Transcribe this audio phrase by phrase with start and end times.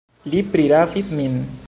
[0.33, 1.41] Li prirabis min!